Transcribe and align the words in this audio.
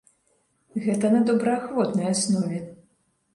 Гэта 0.85 1.11
на 1.15 1.19
добраахвотнай 1.27 2.09
аснове. 2.15 2.59